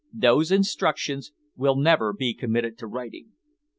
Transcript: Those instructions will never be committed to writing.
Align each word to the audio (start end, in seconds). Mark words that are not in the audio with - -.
Those 0.11 0.51
instructions 0.51 1.31
will 1.55 1.75
never 1.75 2.11
be 2.11 2.33
committed 2.33 2.75
to 2.79 2.87
writing. 2.87 3.33